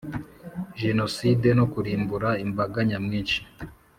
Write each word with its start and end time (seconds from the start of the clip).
Jenoside 0.83 1.47
no 1.57 1.65
kurimbura 1.73 2.29
imbaga 2.45 2.77
nyamwinshi 2.89 3.39